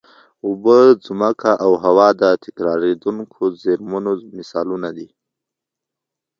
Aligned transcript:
اوبه، 0.45 0.77
ځمکه 1.05 1.51
او 1.63 1.71
هوا 1.83 2.07
د 2.21 2.23
تکرارېدونکو 2.43 3.41
زېرمونو 3.61 4.11
مثالونه 4.37 4.89
دي. 4.97 5.07